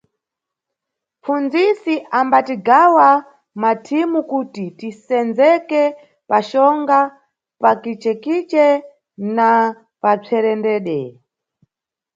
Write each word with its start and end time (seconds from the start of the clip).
Mʼpfundzisi 1.15 1.95
ambatigawa 2.19 3.09
mʼmathimu 3.23 4.19
kuti 4.31 4.65
tisendzeke 4.79 5.83
paxonga, 6.29 6.99
pankixekixe 7.61 8.67
na 9.35 9.49
pamʼpsherendende. 10.01 10.97